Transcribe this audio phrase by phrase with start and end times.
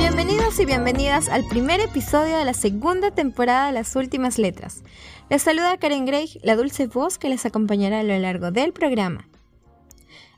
[0.00, 4.82] Bienvenidos y bienvenidas al primer episodio de la segunda temporada de Las Últimas Letras.
[5.28, 9.28] Les saluda Karen Gray, la dulce voz que les acompañará a lo largo del programa.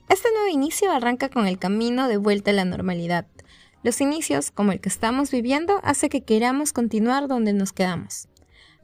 [0.08, 3.28] Este nuevo inicio arranca con el camino de vuelta a la normalidad.
[3.84, 8.26] Los inicios, como el que estamos viviendo, hace que queramos continuar donde nos quedamos.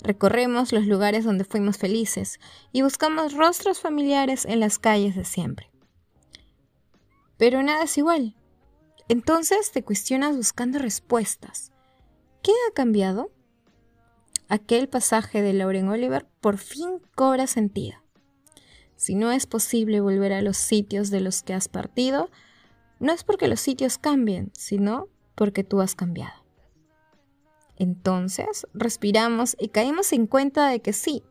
[0.04, 2.38] Recorremos los lugares donde fuimos felices
[2.70, 5.72] y buscamos rostros familiares en las calles de siempre.
[7.36, 8.36] Pero nada es igual.
[9.08, 11.72] Entonces te cuestionas buscando respuestas.
[12.42, 13.32] ¿Qué ha cambiado?
[14.48, 17.98] Aquel pasaje de Lauren Oliver por fin cobra sentido.
[18.96, 22.30] Si no es posible volver a los sitios de los que has partido,
[22.98, 26.44] no es porque los sitios cambien, sino porque tú has cambiado.
[27.76, 31.22] Entonces, respiramos y caímos en cuenta de que sí,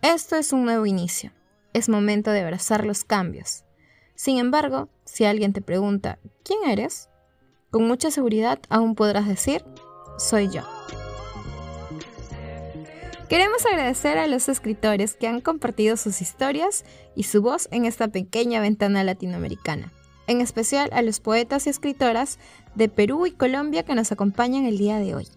[0.00, 1.32] esto es un nuevo inicio.
[1.74, 3.64] Es momento de abrazar los cambios.
[4.14, 7.08] Sin embargo, si alguien te pregunta, ¿quién eres?
[7.70, 9.64] Con mucha seguridad aún podrás decir,
[10.18, 10.62] soy yo.
[13.28, 16.84] Queremos agradecer a los escritores que han compartido sus historias
[17.16, 19.92] y su voz en esta pequeña ventana latinoamericana,
[20.26, 22.38] en especial a los poetas y escritoras
[22.74, 25.28] de Perú y Colombia que nos acompañan el día de hoy.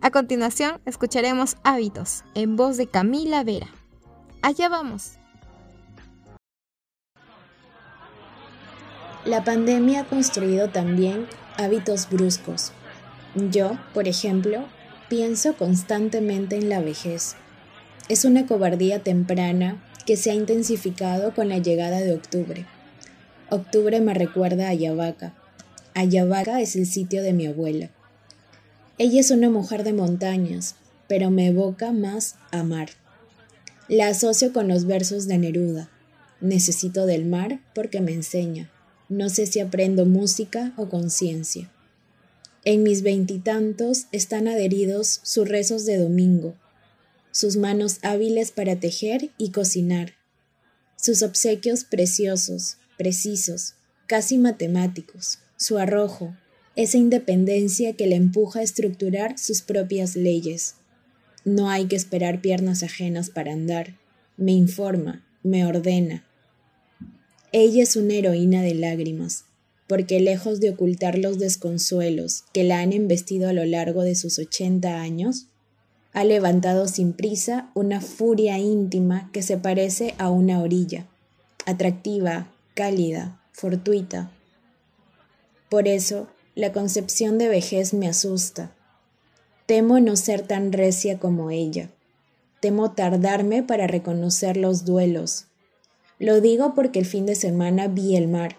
[0.00, 3.68] A continuación, escucharemos Hábitos, en voz de Camila Vera.
[4.40, 5.18] Allá vamos.
[9.24, 12.72] La pandemia ha construido también hábitos bruscos.
[13.52, 14.64] Yo, por ejemplo,
[15.08, 17.36] pienso constantemente en la vejez.
[18.08, 22.66] Es una cobardía temprana que se ha intensificado con la llegada de octubre.
[23.48, 25.34] Octubre me recuerda a Ayabaca.
[25.94, 27.90] Ayabaca es el sitio de mi abuela.
[28.98, 30.74] Ella es una mujer de montañas,
[31.06, 32.88] pero me evoca más a mar.
[33.86, 35.90] La asocio con los versos de Neruda.
[36.40, 38.71] Necesito del mar porque me enseña.
[39.12, 41.70] No sé si aprendo música o conciencia.
[42.64, 46.54] En mis veintitantos están adheridos sus rezos de domingo,
[47.30, 50.14] sus manos hábiles para tejer y cocinar,
[50.96, 53.74] sus obsequios preciosos, precisos,
[54.06, 56.34] casi matemáticos, su arrojo,
[56.74, 60.76] esa independencia que le empuja a estructurar sus propias leyes.
[61.44, 63.94] No hay que esperar piernas ajenas para andar.
[64.38, 66.24] Me informa, me ordena.
[67.54, 69.44] Ella es una heroína de lágrimas,
[69.86, 74.38] porque lejos de ocultar los desconsuelos que la han embestido a lo largo de sus
[74.38, 75.48] ochenta años,
[76.14, 81.06] ha levantado sin prisa una furia íntima que se parece a una orilla,
[81.66, 84.30] atractiva, cálida, fortuita.
[85.68, 88.74] Por eso, la concepción de vejez me asusta.
[89.66, 91.90] Temo no ser tan recia como ella.
[92.60, 95.48] Temo tardarme para reconocer los duelos.
[96.22, 98.54] Lo digo porque el fin de semana vi el mar.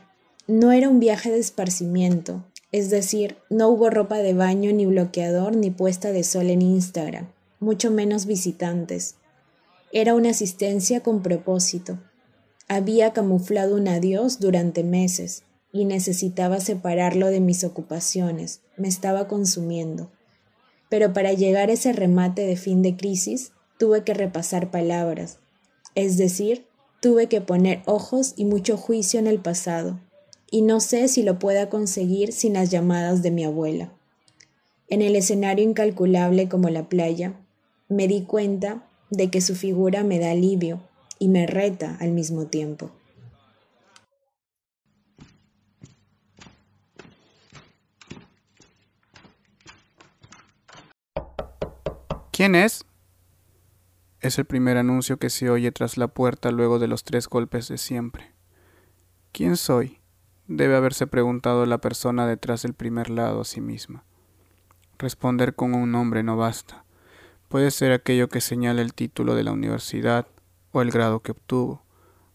[0.47, 2.43] No era un viaje de esparcimiento,
[2.73, 7.29] es decir, no hubo ropa de baño, ni bloqueador, ni puesta de sol en Instagram,
[7.61, 9.15] mucho menos visitantes.
[9.93, 11.99] Era una asistencia con propósito.
[12.67, 20.11] Había camuflado un adiós durante meses y necesitaba separarlo de mis ocupaciones, me estaba consumiendo.
[20.89, 25.39] Pero para llegar a ese remate de fin de crisis, tuve que repasar palabras,
[25.95, 26.67] es decir,
[27.03, 29.99] tuve que poner ojos y mucho juicio en el pasado,
[30.49, 33.91] y no sé si lo pueda conseguir sin las llamadas de mi abuela.
[34.87, 37.33] En el escenario incalculable como la playa,
[37.89, 40.79] me di cuenta de que su figura me da alivio
[41.19, 42.89] y me reta al mismo tiempo.
[52.31, 52.85] ¿Quién es?
[54.23, 57.67] Es el primer anuncio que se oye tras la puerta luego de los tres golpes
[57.67, 58.31] de siempre.
[59.33, 59.99] ¿Quién soy?
[60.47, 64.05] Debe haberse preguntado la persona detrás del primer lado a sí misma.
[64.97, 66.85] Responder con un nombre no basta.
[67.49, 70.25] Puede ser aquello que señala el título de la universidad
[70.71, 71.83] o el grado que obtuvo.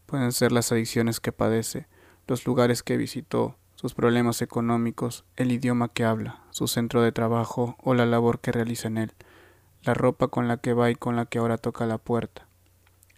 [0.05, 1.87] Pueden ser las adicciones que padece,
[2.27, 7.79] los lugares que visitó, sus problemas económicos, el idioma que habla, su centro de trabajo
[7.83, 9.15] o la labor que realiza en él
[9.89, 12.47] la ropa con la que va y con la que ahora toca la puerta,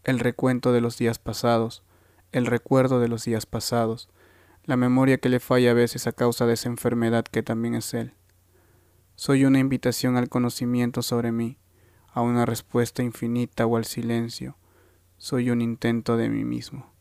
[0.05, 1.83] el recuento de los días pasados,
[2.31, 4.09] el recuerdo de los días pasados,
[4.63, 7.93] la memoria que le falla a veces a causa de esa enfermedad que también es
[7.93, 8.15] él.
[9.17, 11.59] Soy una invitación al conocimiento sobre mí,
[12.07, 14.57] a una respuesta infinita o al silencio.
[15.19, 16.93] Soy un intento de mí mismo.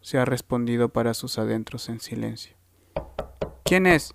[0.00, 2.56] Se ha respondido para sus adentros en silencio.
[3.62, 4.14] ¿Quién es?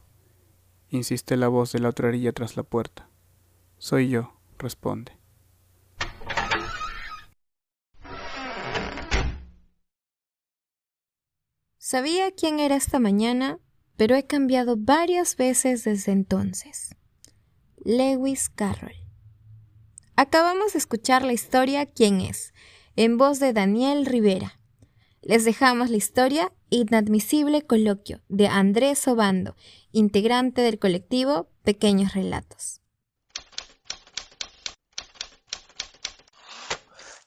[0.89, 3.07] insiste la voz de la otra orilla tras la puerta.
[3.77, 5.17] Soy yo responde.
[11.77, 13.59] Sabía quién era esta mañana,
[13.97, 16.95] pero he cambiado varias veces desde entonces.
[17.83, 18.95] Lewis Carroll.
[20.15, 22.53] Acabamos de escuchar la historia ¿Quién es?
[22.95, 24.59] en voz de Daniel Rivera.
[25.21, 29.55] Les dejamos la historia Inadmisible Coloquio de Andrés Obando,
[29.91, 32.80] integrante del colectivo Pequeños Relatos.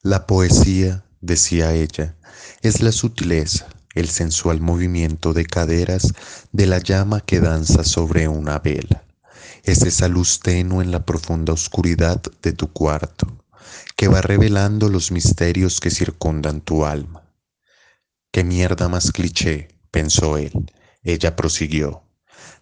[0.06, 2.15] La poesía, decía ella,
[2.61, 6.12] es la sutileza, el sensual movimiento de caderas
[6.53, 9.03] de la llama que danza sobre una vela.
[9.62, 13.47] Es esa luz tenue en la profunda oscuridad de tu cuarto,
[13.97, 17.23] que va revelando los misterios que circundan tu alma.
[18.31, 20.71] Qué mierda más cliché, pensó él.
[21.03, 22.03] Ella prosiguió.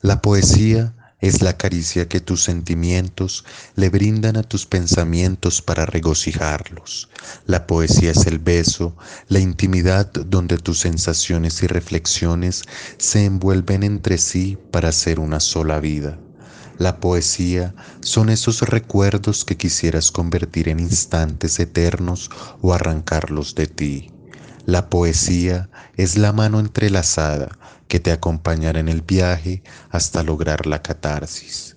[0.01, 3.45] La poesía es la caricia que tus sentimientos
[3.77, 7.09] le brindan a tus pensamientos para regocijarlos.
[7.47, 8.97] La poesía es el beso,
[9.29, 12.65] la intimidad donde tus sensaciones y reflexiones
[12.99, 16.19] se envuelven entre sí para ser una sola vida.
[16.79, 22.31] La poesía son esos recuerdos que quisieras convertir en instantes eternos
[22.61, 24.11] o arrancarlos de ti.
[24.67, 27.59] La poesía es la mano entrelazada
[27.93, 31.77] que te acompañará en el viaje hasta lograr la catarsis.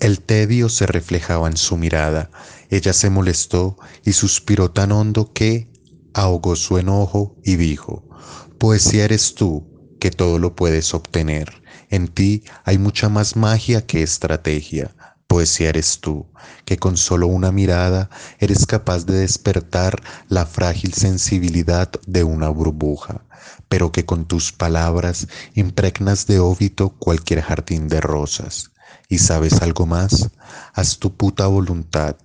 [0.00, 2.30] El tedio se reflejaba en su mirada.
[2.70, 3.76] Ella se molestó
[4.06, 5.68] y suspiró tan hondo que
[6.14, 8.08] ahogó su enojo y dijo,
[8.56, 9.68] Poesía eres tú,
[10.00, 11.62] que todo lo puedes obtener.
[11.90, 14.96] En ti hay mucha más magia que estrategia.
[15.26, 16.26] Poesía eres tú,
[16.64, 23.24] que con solo una mirada eres capaz de despertar la frágil sensibilidad de una burbuja
[23.68, 28.70] pero que con tus palabras impregnas de óbito cualquier jardín de rosas.
[29.08, 30.30] ¿Y sabes algo más?
[30.72, 32.16] Haz tu puta voluntad.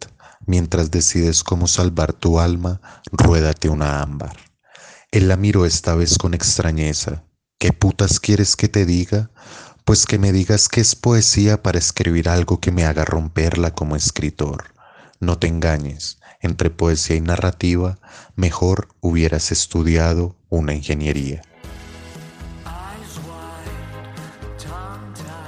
[0.45, 2.81] Mientras decides cómo salvar tu alma,
[3.11, 4.35] ruédate una ámbar.
[5.11, 7.23] Él la miró esta vez con extrañeza.
[7.57, 9.31] ¿Qué putas quieres que te diga?
[9.89, 13.95] Pues que me digas que es poesía para escribir algo que me haga romperla como
[13.95, 14.65] escritor.
[15.19, 17.97] No te engañes, entre poesía y narrativa,
[18.35, 21.41] mejor hubieras estudiado una ingeniería.